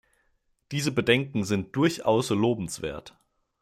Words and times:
Diese 0.71 0.91
Bedenken 0.91 1.43
sind 1.43 1.75
durchaus 1.75 2.31
lobenswert. 2.31 3.15